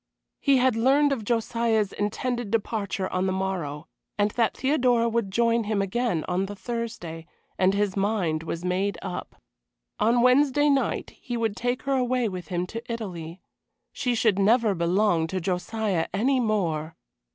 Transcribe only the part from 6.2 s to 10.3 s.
on the Thursday, and his mind was made up. On